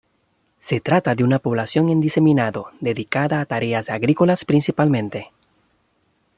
[0.57, 5.29] Se trata de una población en diseminado, dedicada a tareas agrícolas principalmente.